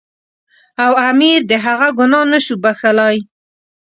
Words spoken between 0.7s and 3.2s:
او امیر د هغه ګناه نه شو بخښلای.